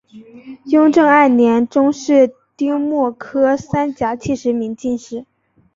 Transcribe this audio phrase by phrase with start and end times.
[0.65, 5.27] 雍正二年中式丁未科三甲七十名进士。